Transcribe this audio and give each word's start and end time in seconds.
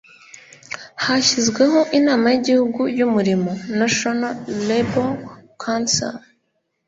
hashyizweho 1.05 1.79
inama 1.99 2.25
y'igihugu 2.33 2.81
y'umurimo 2.97 3.51
''national 3.77 4.35
labour 4.67 5.09
council 5.63 6.15